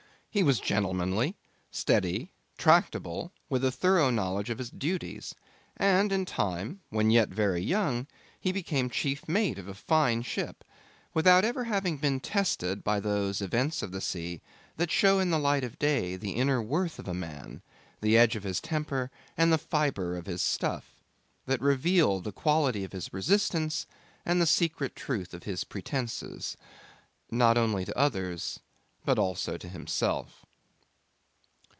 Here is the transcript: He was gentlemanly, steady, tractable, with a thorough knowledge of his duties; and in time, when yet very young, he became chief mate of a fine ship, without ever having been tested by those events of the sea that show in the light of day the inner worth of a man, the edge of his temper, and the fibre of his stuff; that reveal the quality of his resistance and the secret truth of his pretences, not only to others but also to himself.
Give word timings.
He 0.33 0.43
was 0.43 0.61
gentlemanly, 0.61 1.35
steady, 1.71 2.31
tractable, 2.57 3.33
with 3.49 3.65
a 3.65 3.69
thorough 3.71 4.09
knowledge 4.09 4.49
of 4.49 4.59
his 4.59 4.69
duties; 4.69 5.35
and 5.75 6.09
in 6.13 6.23
time, 6.23 6.79
when 6.87 7.11
yet 7.11 7.27
very 7.27 7.59
young, 7.61 8.07
he 8.39 8.53
became 8.53 8.89
chief 8.89 9.27
mate 9.27 9.59
of 9.59 9.67
a 9.67 9.73
fine 9.73 10.21
ship, 10.21 10.63
without 11.13 11.43
ever 11.43 11.65
having 11.65 11.97
been 11.97 12.21
tested 12.21 12.81
by 12.81 13.01
those 13.01 13.41
events 13.41 13.81
of 13.83 13.91
the 13.91 13.99
sea 13.99 14.39
that 14.77 14.89
show 14.89 15.19
in 15.19 15.31
the 15.31 15.37
light 15.37 15.65
of 15.65 15.77
day 15.77 16.15
the 16.15 16.31
inner 16.31 16.61
worth 16.61 16.97
of 16.97 17.09
a 17.09 17.13
man, 17.13 17.61
the 17.99 18.17
edge 18.17 18.37
of 18.37 18.43
his 18.43 18.61
temper, 18.61 19.11
and 19.35 19.51
the 19.51 19.57
fibre 19.57 20.15
of 20.15 20.27
his 20.27 20.41
stuff; 20.41 21.03
that 21.45 21.59
reveal 21.59 22.21
the 22.21 22.31
quality 22.31 22.85
of 22.85 22.93
his 22.93 23.11
resistance 23.11 23.85
and 24.25 24.41
the 24.41 24.47
secret 24.47 24.95
truth 24.95 25.33
of 25.33 25.43
his 25.43 25.65
pretences, 25.65 26.55
not 27.29 27.57
only 27.57 27.83
to 27.83 27.97
others 27.97 28.61
but 29.03 29.17
also 29.17 29.57
to 29.57 29.67
himself. 29.67 30.45